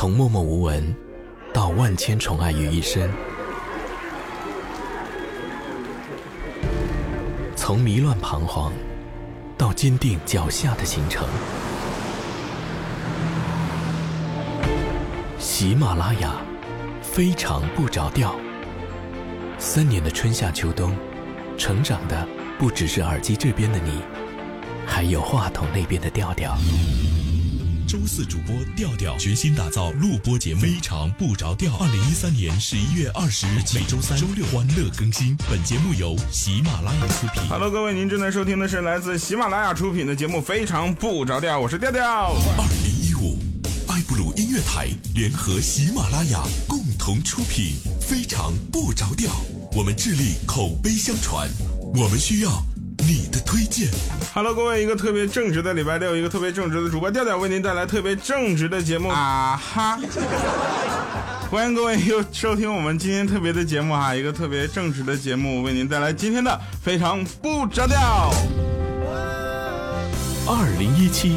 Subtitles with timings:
[0.00, 0.96] 从默默无闻
[1.52, 3.10] 到万千宠爱于一身，
[7.54, 8.72] 从迷乱彷徨
[9.58, 11.28] 到坚定脚下的行程。
[15.38, 16.32] 喜马拉雅，
[17.02, 18.34] 非常不着调。
[19.58, 20.96] 三年的春夏秋冬，
[21.58, 22.26] 成长的
[22.58, 24.00] 不只是耳机这边的你，
[24.86, 26.56] 还有话筒那边的调调。
[27.90, 31.76] 周四主播调调全新打造录播节目，非常不着调。
[31.78, 35.36] 二零一三年十一月二十日每周三、周六欢乐更新。
[35.50, 37.42] 本节目由喜马拉雅出品。
[37.48, 42.32] Hello，各位，您正在收听的是来自喜马拉雅出品的节目《非常不着调》，我是调调。
[42.56, 43.36] 二零一五，
[43.88, 44.86] 爱布鲁音乐台
[45.16, 49.32] 联合喜马拉雅共同出品《非常不着调》，
[49.76, 51.50] 我们致力口碑相传，
[51.96, 52.64] 我们需要。
[53.10, 53.88] 你的推荐
[54.32, 59.98] ，Hello，各位，一个特别正直的礼拜六，一个特别正直的主播调调为您带来特别正直的节目啊哈！
[61.50, 68.32] 欢迎各位又收听我们今天特别的节目哈，一个特别正直的节目为您带来今天的非常不着调。
[70.46, 71.36] 二零一七，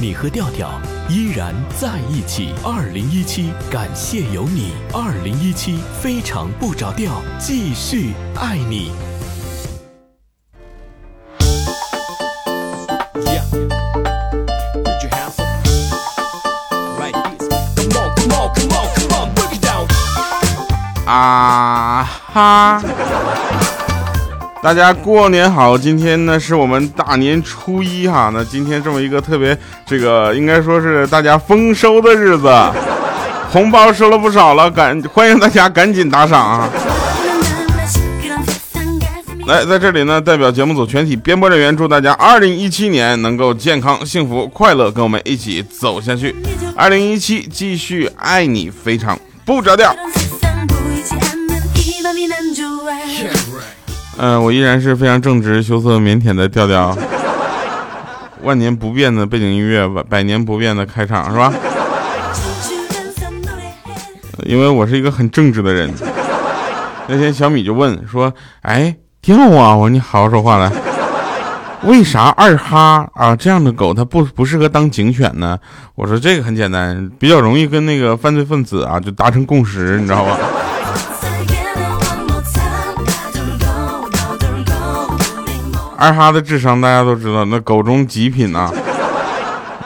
[0.00, 0.72] 你和调调
[1.08, 2.52] 依然在一起。
[2.64, 4.72] 二零一七，感谢有你。
[4.92, 8.90] 二零一七，非常不着调，继续爱你。
[22.32, 22.82] 哈！
[24.62, 25.76] 大家过年好！
[25.76, 32.48] 今天呢是我们大年初一哈，那今天这么一个特别这个应该说是大家丰收的日子，
[33.50, 36.70] 红包收了不少了，赶欢迎大家赶紧打赏啊！
[39.46, 46.34] 来，在这里呢，代表节目组全体编播人员祝大家二零一七年能够健康、幸福、快乐，跟我们一起走下去。
[46.76, 49.92] 二零一七继续爱你，非常不着调。
[54.18, 56.96] 嗯，我依然是非常正直、羞涩、腼腆的调调，
[58.42, 61.52] 万年不变的背景音乐，百年不变的开场，是吧？
[64.44, 65.92] 因为我是一个很正直的人。
[67.08, 70.70] 那天小米就问说：“哎，调啊！”我说：“你好好说话来。”
[71.84, 75.58] 为啥二哈啊这样的狗它不不适合当警犬呢？
[75.96, 80.38] 我说这个很简单，比较容易跟那个犯罪分子啊就达成共识，你知道吧？
[86.02, 88.68] 二哈的智商大家都知道，那狗中极品呐，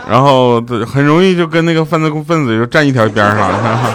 [0.09, 3.94] 然后很容易就跟那个犯罪分子就站一条边上了。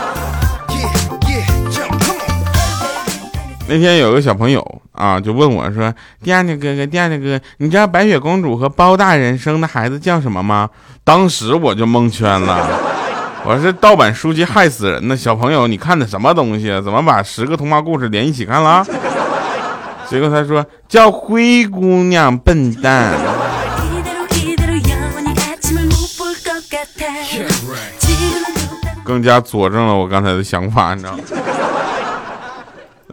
[3.67, 10.69] 那天有个小朋友啊，就问我说：“第二个哥哥，第二个哥哥，你知道白雪公主和包大人生的孩子叫什么吗？”
[11.03, 12.69] 当时我就蒙圈了，
[13.43, 15.07] 我说：“盗版书籍害死人！
[15.07, 16.67] 那小朋友，你看的什么东西？
[16.83, 18.85] 怎么把十个童话故事连一起看了？”
[20.11, 23.17] 结果他说叫灰姑娘笨蛋，
[29.05, 31.19] 更加佐证了我刚才的想法，你知道吗？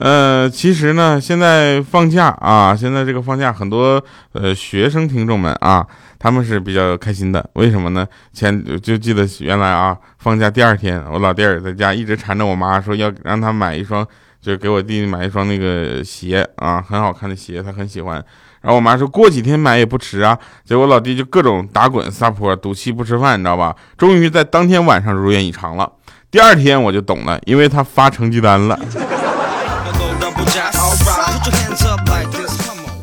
[0.00, 5.86] 呃，其实呢，现在放假啊，现在这个放假，很多呃学生听众们啊，
[6.18, 7.48] 他们是比较开心的。
[7.52, 8.04] 为什么呢？
[8.32, 14.04] 前就记得原来啊，放假第二天，我老弟儿在家一直缠着我妈说要让他买一双。
[14.40, 18.14] 就给我弟弟买一双那个鞋啊，很好看的鞋，他很喜欢。
[18.60, 20.38] 然后我妈说过几天买也不迟啊。
[20.64, 23.74] 结果老弟就各种打滚撒泼，赌气不吃饭，你知道吧？
[23.96, 25.90] 终于在当天晚上如愿以偿了。
[26.30, 28.78] 第二天我就懂了，因为他发成绩单了。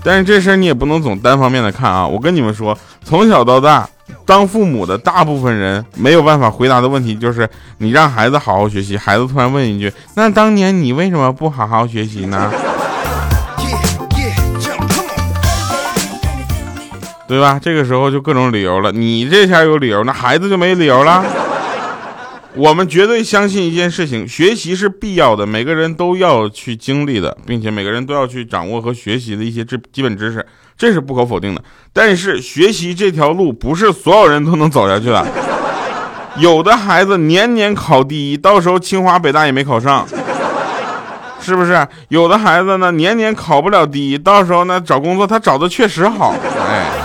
[0.03, 2.06] 但是这事儿你也不能总单方面的看啊。
[2.06, 3.90] 我跟你们说，从小到大。
[4.26, 12.52] 当父母的大部分人没有办法回答的问题就是：你让孩子好好学习，孩子突然问一句：“那当年你为什么不好好学习呢？”
[17.28, 17.60] 对吧？
[17.62, 18.92] 这个时候就各种理由了。
[18.92, 21.24] 你这下有理由，那孩子就没理由了。
[22.57, 30.46] 我们绝对相信一件事情：学习是必要的，每个人都要去经历的，并且每个人都要去掌握和学习的一些知基本知识，
[30.78, 31.62] 这是不可否定的。
[31.92, 35.28] 但是学习这条路不是所有人都能走下去的，
[36.38, 40.08] 有的孩子年年考第一，到时候清华北大也没考上，
[41.42, 41.86] 是不是？
[42.08, 46.34] 有的孩子呢，年年考不了第一，到时候呢找工作他找的确实好，
[46.69, 47.05] 哎。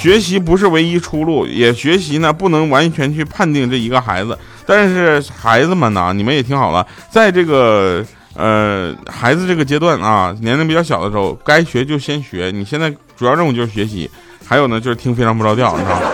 [0.00, 4.38] 学习不是唯一出路，也学习呢不能完全去判定这一个孩子。
[4.64, 8.04] 但是孩子们呢，你们也听好了，在这个
[8.34, 12.52] 呃孩子这个阶段啊，年龄比较小的时候，该学就先学。
[12.54, 14.08] 你现在主要任务就是学习，
[14.46, 16.06] 还有呢就是听非常不着调，你知道吗？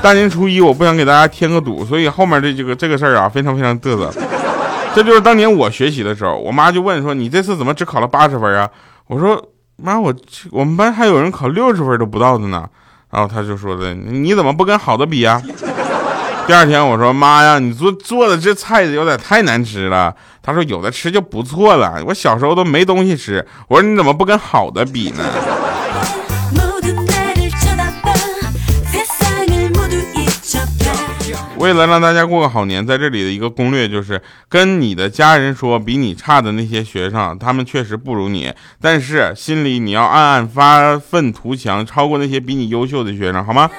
[0.00, 4.12] 大年初一我不想给大家添个堵，所以后面这这个这个事儿啊，非常非常嘚瑟。
[4.94, 8.70] 这就是当年我学习的时候，我妈就问说：“你这次怎么只考了八十分啊？”
[9.08, 9.42] 我说
[9.76, 10.14] ：“妈，我
[10.50, 12.68] 我们班还有人考六十分都不到的呢。”
[13.10, 15.40] 然后他就说的：“你怎么不跟好的比呀？”
[16.46, 22.02] 第二天我说：“妈呀，你做做的这菜有点太难吃了。”他说：“有的吃就不错了。
[22.06, 25.24] 我小时候都没东西吃。”我说：“你怎么不跟好的比呢？”
[31.60, 34.18] 为了让大家过个好年，在这里的一个攻略就是，
[34.48, 43.70] 跟你的家人说，比你差的那些学生，他们确实不如你，但是心里你要暗暗发愤图强，超过那些比你优秀的学生，好吗？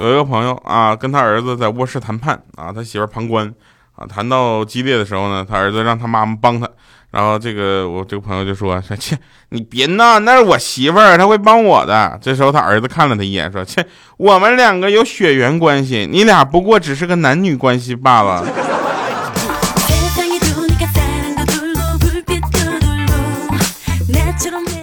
[0.00, 3.54] 有一个朋友啊，跟他儿子在卧室谈判啊，他媳妇旁观
[3.94, 6.68] 啊，谈到激烈的时候呢，他儿子让他妈妈帮他。
[7.10, 9.18] 然后这个我这个朋友就说说切，
[9.48, 12.18] 你别闹，那是我媳妇儿，她会帮我的。
[12.20, 13.84] 这时候他儿子看了他一眼，说切，
[14.18, 18.44] 我们两个有血缘关系，你俩不过只是个男女关系罢了。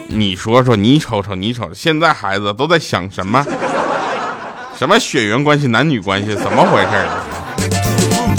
[0.07, 3.45] 你说说，你瞅瞅，你瞅，现在孩子都在想什么？
[4.77, 8.34] 什么血缘关系、男女关系，怎么回事？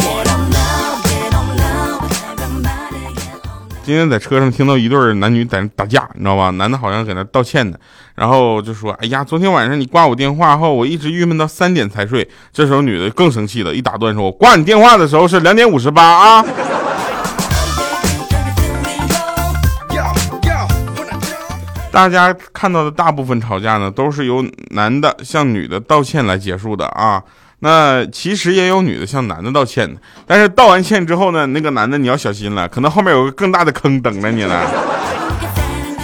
[3.86, 6.50] 今天在车上听到一对男女在那打架，你知道吧？
[6.50, 7.78] 男的好像搁那道歉呢，
[8.16, 16.44] 然后就说：“哎呀，昨天晚上你挂我电话后，我一直郁闷到三点才睡。”这时候女的更生气了，一打断说：“我挂你电话的时候是两点五十八啊！”
[21.92, 27.22] 大家看到的大部分吵架呢，都是由男的向女的道歉来结束的啊。
[27.66, 34.64] 那其实也有女的向男的道歉的，但是道完歉之后呢，那个男的你要小心了，可能后面有个更大的坑等着你了。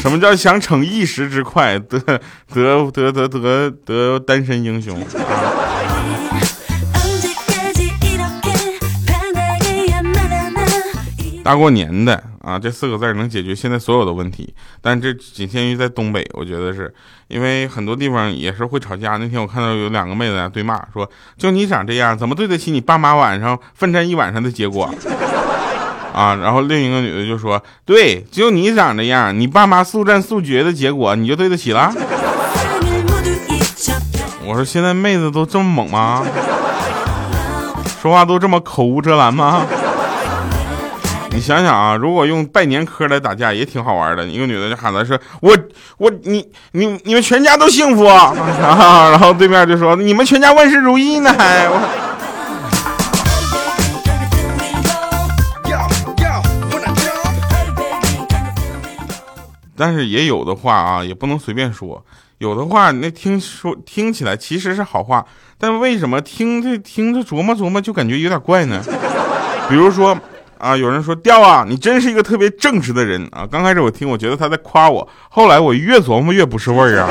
[0.00, 2.00] 什么叫想逞一时之快，得
[2.53, 4.99] 得得得得得单身英雄？
[11.43, 12.23] 大过年的。
[12.43, 16.93] 啊，这四个字能解决现在所有的问题，但这仅限于在东北，我觉得是
[17.29, 19.17] 因为很多地方也是会吵架。
[19.17, 21.09] 那天我看到有两个妹子在对骂，说
[21.39, 24.93] 就你长这样，怎么对得起你爸妈晚上奋战一晚上的结果？
[26.12, 31.93] 啊，然后另一个女的就说，对，就你长这样，你爸妈速战速决的结果，你就对得起了？
[34.44, 36.27] 我说现在妹子都这么猛吗？
[38.03, 39.65] 说话都这么口无遮拦吗？
[41.34, 44.25] 你想想啊，如果用拜年嗑来打架也挺好玩的。
[44.25, 45.56] 一个女的就喊的是我
[45.96, 48.32] 我你你你们全家都幸福啊，
[49.11, 51.34] 然后对面就说你们全家万事如意呢。
[51.37, 51.69] 还。
[59.75, 62.05] 但是也有的话啊，也不能随便说。
[62.38, 65.25] 有的话那听说听起来其实是好话，
[65.58, 68.81] 但为什么听着听着琢磨琢磨就感觉有点怪呢？
[69.69, 70.17] 比如说。
[70.62, 70.76] 啊！
[70.76, 73.44] 有人说调啊，你真是一个特别正直的人啊！
[73.50, 77.09] 刚开始我听，我觉得他在夸我，后来我越琢磨越不是味儿啊。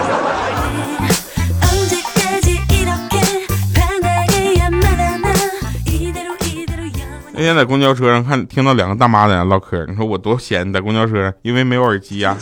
[7.34, 12.38] 那天在公交车上看，听到两个大妈在那唠嗑，你说我多闲，在公交车上，因为没有耳机呀。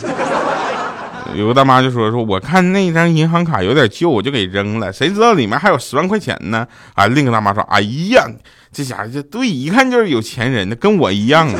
[1.34, 6.64] 有个大妈就说说，我看那张银行卡有点旧，我就给扔了，谁知道里面还有十万块钱呢？
[6.94, 7.08] 啊！
[7.08, 8.24] 另一个大妈说，哎呀。
[8.72, 11.58] 这家伙就对，一看就是有钱人，那跟我一样啊。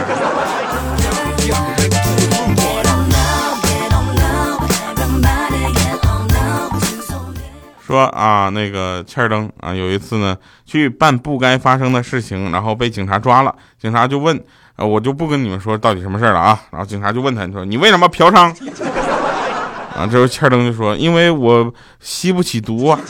[7.85, 13.53] 说啊，那个欠儿登啊，有一次呢，去办不该发生的事情，然后被警察抓了。
[13.81, 14.41] 警察就问，
[14.77, 16.61] 呃，我就不跟你们说到底什么事了啊。
[16.71, 18.55] 然后警察就问他，你说你为什么嫖娼？
[19.99, 23.01] 啊，这时候欠儿登就说，因为我吸不起毒啊。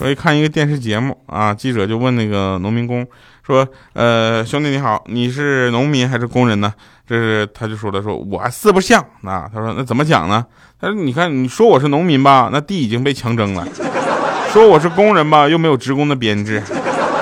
[0.00, 3.06] 我一看一个电视节目啊，记者就问那个农民工
[3.44, 6.72] 说：“呃，兄弟你好，你是农民还是工人呢？”
[7.08, 10.44] 这是他就说了：“说我四不像啊。”他说：“那怎么讲呢？”
[10.80, 13.64] 他说：“你看，你说我是农民吧，那地已经被强征了；
[14.52, 16.60] 说我是工人吧，又没有职工的编制；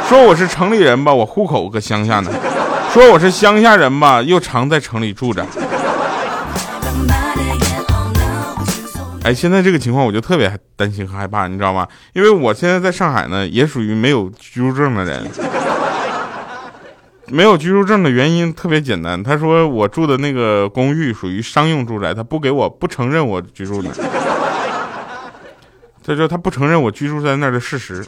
[0.07, 2.31] 说我是城里人吧，我户口搁乡下呢；
[2.93, 5.47] 说我是乡下人吧，又常在城里住着。”
[9.27, 11.85] 哎，现在这个情况我就特别担心和害怕，你知道吗？
[12.13, 15.29] 因为我现在在上海呢，也属于没有居住证的人。
[17.27, 23.91] 没有居住证的原因特别简单，他说我住的那个公寓属于商用住宅，他不给我不承认我居住呢。
[26.05, 28.07] 他说他不承认我居住在那儿的事实。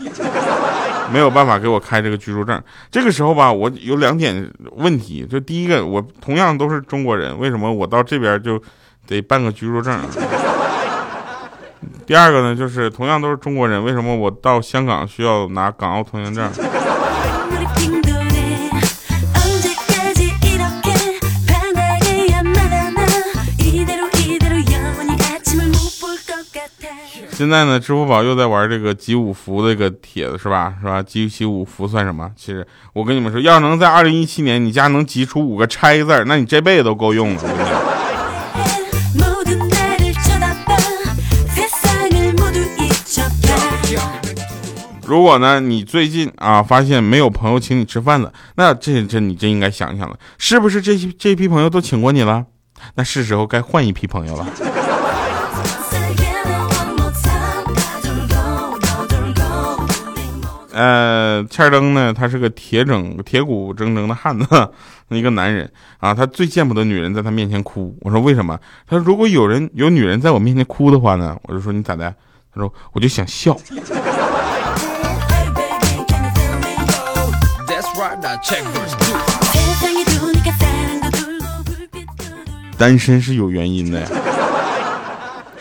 [1.12, 2.62] 没有办法给我开这个居住证。
[2.92, 8.62] 这个时候吧，我有两点问题，就第一个，我同样都是中国人，为什么我到这边就
[9.08, 9.98] 得办个居住证？
[12.08, 16.50] 第二个呢，就是同样都是中国人，为什么我到香港需要拿港澳通行证？
[27.30, 30.76] 现在呢，支付宝又在玩这个集五福这个帖子是吧？
[30.80, 31.02] 是吧？
[31.02, 32.30] 集集五福算什么？
[32.34, 37.40] 其实我跟你们说，要能在二零一七年你家能集出五个拆字那你这辈子都够用了。
[37.42, 37.98] 我跟你
[45.08, 52.44] 如果呢，你最近啊发现没有朋友请你吃饭了，那这这你真应该想想了，是不是这些这批朋友都请过你了？
[52.94, 54.46] 那是时候该换一批朋友了。
[60.72, 64.46] 呃，欠灯呢，他是个铁整、铁骨铮铮的汉子，
[65.08, 66.12] 一个男人啊。
[66.12, 67.96] 他最见不得女人在他面前哭。
[68.02, 68.58] 我说为什么？
[68.86, 72.14] 他说如果有人有女人在我面前哭的话呢，我就说你咋的？
[72.54, 73.56] 他说我就想笑。
[82.76, 84.27] 单身是有原因的呀。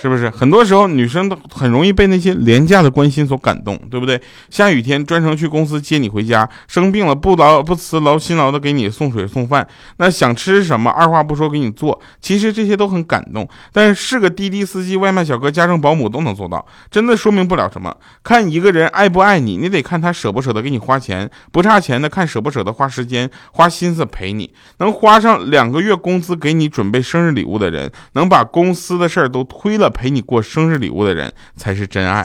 [0.07, 4.19] 是不是很多时候女生都很容易被那些廉价的关心所感动，对不对？
[4.49, 13.45] 下雨天专程去公司接你回家，生病了不劳不辞劳辛劳的给你送水送饭，那想吃什么二话不说给你做，其实这些都很感动。
[13.73, 17.93] 但是是个滴滴司机、外卖小哥、家政保姆都能做到，真的说明不了什么。
[18.23, 24.53] 看一个人爱不爱你，你得看他舍不舍得给你花钱，不差钱的看舍不舍得花时间、花心思陪你。
[24.77, 29.91] 能花上两个月工资给你准备生日礼物的人，能把公司的事儿都推了。
[29.97, 32.23] 陪你过生日礼物的人才是真爱，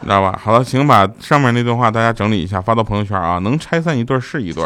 [0.00, 0.38] 知道吧？
[0.40, 3.40] 好了，请把上面那段话大家整理一下，发到朋友圈啊！
[3.40, 4.64] 能拆散一对是一对。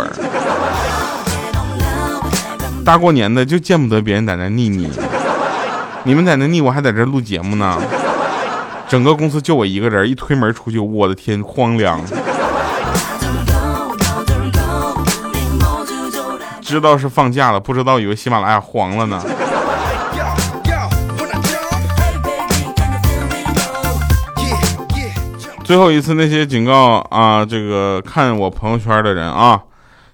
[2.85, 4.91] 大过年的就见不得别人在那腻腻，
[6.05, 7.81] 你们在那腻，我还在这录节目呢。
[8.87, 11.99] 整个公司就我一个人，一推门出去，我的天，荒凉。
[16.61, 19.23] 知道是放假了，不知道以为喜马拉雅黄了呢。
[25.69, 29.63] 最后一次，那些警告啊，这个看我朋友圈的人啊，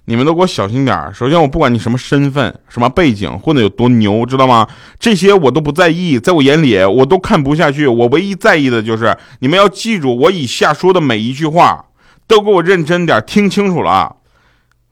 [0.07, 4.67] 你们都给我小心点首先，我不管你什么身份、什么背景，混的有多牛，知道吗？
[4.99, 7.87] 这些我都不在意，在我眼里我都看不下去。
[7.87, 11.85] 我唯一在意的就是你们要记住我以下说的每一句话，
[12.27, 14.17] 都给我认真点，听清楚了。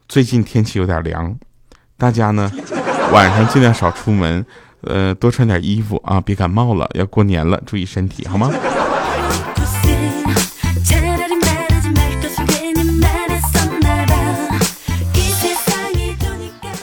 [0.06, 1.34] 最近天气有点凉，
[1.98, 2.48] 大家呢
[3.10, 4.46] 晚上尽量少出门，
[4.82, 6.88] 呃，多穿点衣服啊，别感冒了。
[6.94, 8.48] 要过年了，注意身体，好吗？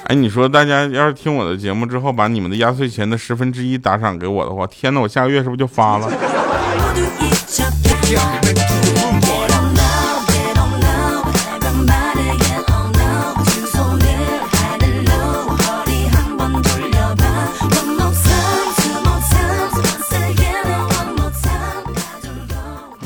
[0.09, 6.11] 哎，你说大家要是听我的节目之后，把你们的压岁钱的十分之一打赏给我的话，天哪，我下个月是不是就发了？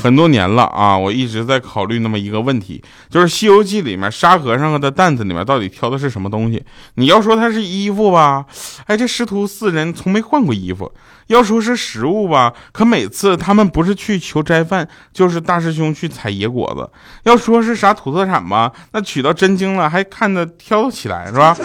[0.03, 6.61] 很多年了啊，我一直在考虑那么一个问题，就是《西游记》里面沙和尚的担子里面到底挑的是什么东西？
[6.95, 8.45] 你要说它是衣服吧，
[8.87, 10.91] 哎，这师徒四人从没换过衣服；
[11.27, 16.83] 要说是食物吧，可每次他们不是去求斋饭，就是大师兄去采野果子；
[17.23, 21.55] 要说是啥土特产吧，那取到真经了还看得挑起来，是吧？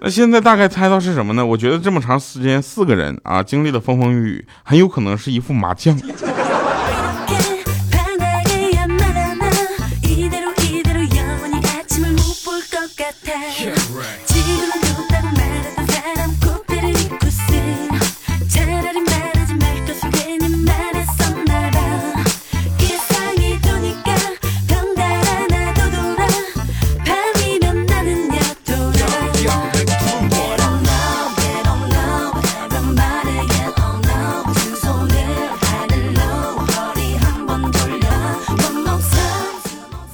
[0.00, 1.46] 那现在大概猜到是什么呢？
[1.46, 5.96] 我觉得这么长时间四个人啊经历了风风雨雨，很有可能是一副麻将。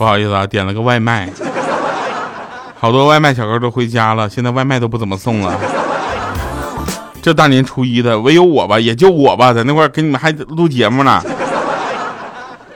[0.02, 1.30] 不好意思啊，点了个外卖，
[2.80, 5.56] 好多外卖小哥都回家了，现在外卖都不怎么送了。
[7.22, 11.22] 这大年初一的，唯有我吧，也就我吧，在那块给你们还录节目呢。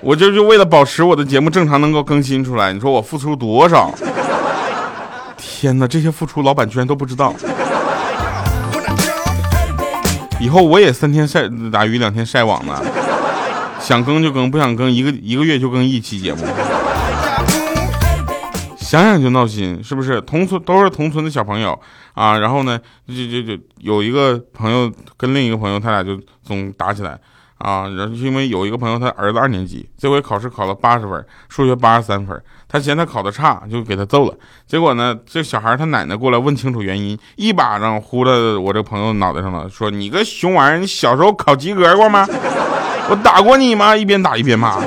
[0.02, 3.92] 我这就为了保持我的节目正常能够更新出来，你说我付出多少？
[5.36, 7.34] 天哪，这些付出老板居然都不知道。
[10.38, 12.80] 以后我也三天晒打鱼两天晒网呢。
[13.78, 16.38] 想更就更，不想更一个一个月就更一期节目。
[19.02, 20.20] 想想就闹心，是不是？
[20.22, 21.78] 同村都是同村的小朋友
[22.14, 27.18] 啊，然后呢，就就就有一个朋友跟另一个朋友，他俩就总打起来
[27.58, 27.88] 啊。
[27.88, 34.34] 然后因为有一个朋友他儿子二年级，这回考试考了八十分，数学八十三分，他嫌他考的差，就给他揍了。
[34.66, 42.26] 结果呢，这小孩他奶奶过来问清楚原因，一巴掌呼到我这朋友脑袋上了，说：“你个熊玩意儿，你小时候考及格过吗？
[43.10, 44.80] 我打过你吗？”一边打一边骂。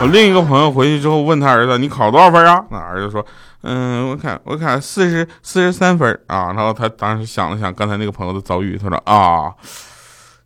[0.00, 3.24] 我另一个朋友回去之后问他儿子：“你考多少分啊？”那儿子说
[3.62, 9.52] ：“嗯，我看我看四十四十三分啊。”然后他当时想了想刚才那个朋友的遭遇，他说：“啊，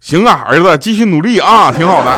[0.01, 2.17] 行啊，儿子继续努力啊，挺好的。”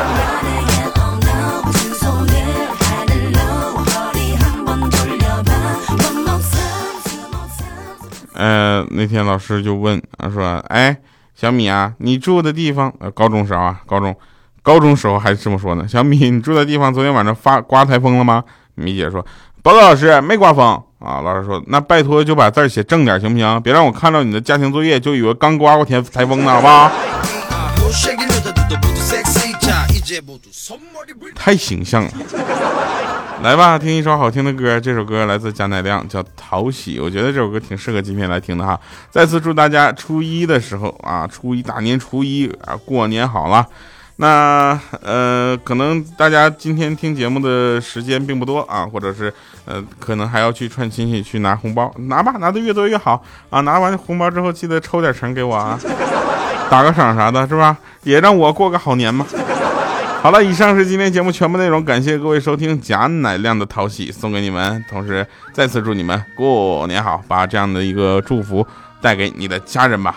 [8.33, 10.97] 呃，那天老师就问他，说：“哎，
[11.35, 14.15] 小米啊，你住的地方，呃，高中时候啊，高中。”
[14.65, 18.43] 高中时候还是这么说呢，小米，你住的地方昨天晚上发刮台风了吗？
[18.73, 19.23] 米姐说，
[19.61, 20.65] 报告老师，没刮风
[20.97, 21.21] 啊。
[21.21, 23.61] 老师说，那拜托就把字写正点行不行？
[23.61, 26.91] 别让我看到你的家庭作业就以为刚刮过天台风呢，好不好？
[31.35, 32.11] 太形象了，
[33.43, 38.79] 来吧，听一首好听的歌，这首歌来自贾乃亮，叫《讨喜》，我觉得这首歌挺适合今天来听的哈。
[39.11, 43.63] 再次祝大家初一的时候啊，初一大年初一啊，过年好了。
[44.17, 49.33] 那呃，可能大家今天听节目的时间并不多啊，或者是
[49.65, 53.59] 呃，可能还要去串亲戚去拿红包，拿吧，拿的越多越好啊！
[53.61, 55.77] 拿完红包之后，记得抽点成给我啊，
[56.69, 57.77] 打个赏啥的，是吧？
[58.03, 59.25] 也让我过个好年嘛。
[60.21, 68.65] 好了，以上是今天节目全部内容，感谢各位收听贾乃亮的淘喜送给你们，同时再次祝你们过年好，把这样的一个祝福
[69.01, 70.15] 带给你的家人吧。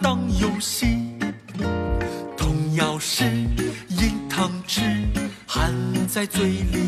[0.00, 1.18] 当游戏
[2.36, 4.80] 童谣是硬糖吃
[5.46, 5.72] 含
[6.08, 6.83] 在嘴里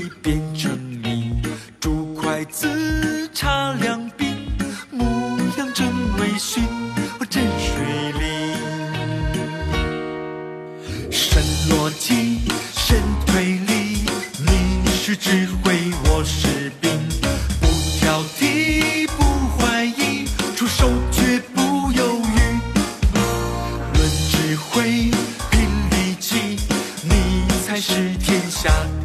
[27.81, 28.96] 是天下。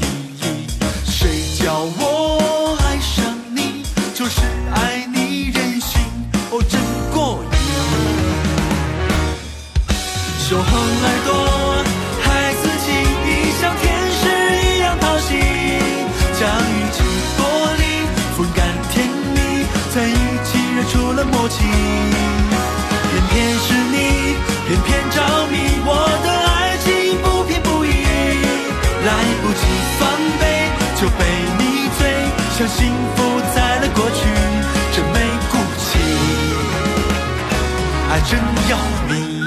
[38.30, 38.78] 真要
[39.10, 39.44] 命！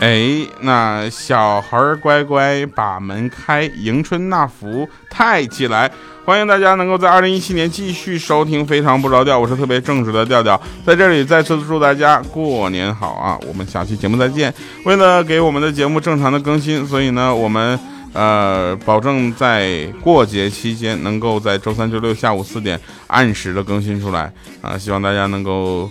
[0.00, 5.90] 哎，那小孩乖乖把门开，迎春纳福太起来！
[6.24, 13.38] 欢迎大家能够在二零一七年继续收听《非常不着调》，我是特别正直的调调，在这里再次祝大家过年好啊！
[13.46, 14.52] 我们下期节目再见。
[14.84, 17.78] 为了给我们的节目正常的更新，所以呢，我们。
[18.12, 24.76] 呃，保证在过节期间能够在周三、周六下午四点按时的更新出来啊！
[24.76, 25.90] 希望大家能够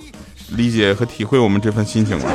[0.56, 2.30] 理解和体会我们这份心情吧。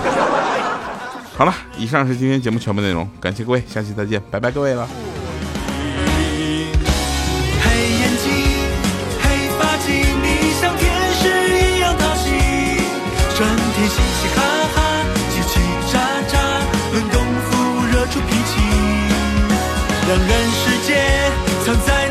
[1.36, 4.88] 好了，以上是今天节目全部内容，感谢各位，下期再见，拜拜各位了。
[13.74, 14.38] 天嘻嘻哈
[14.74, 14.78] 哈，
[15.32, 15.52] 叽叽
[15.90, 15.92] 喳
[16.30, 16.32] 喳，
[16.92, 17.16] 轮动
[20.12, 20.94] 让人世界
[21.64, 22.01] 藏在